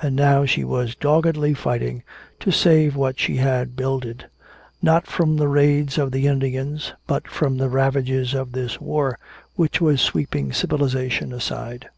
And 0.00 0.14
now 0.14 0.44
she 0.44 0.62
was 0.62 0.94
doggedly 0.94 1.52
fighting 1.52 2.04
to 2.38 2.52
save 2.52 2.94
what 2.94 3.18
she 3.18 3.38
had 3.38 3.74
builded 3.74 4.28
not 4.80 5.04
from 5.08 5.34
the 5.36 5.48
raids 5.48 5.98
of 5.98 6.12
the 6.12 6.28
Indians 6.28 6.92
but 7.08 7.26
from 7.26 7.56
the 7.56 7.68
ravages 7.68 8.34
of 8.34 8.52
this 8.52 8.80
war 8.80 9.18
which 9.56 9.80
was 9.80 10.00
sweeping 10.00 10.52
civilization 10.52 11.32
aside. 11.32 11.88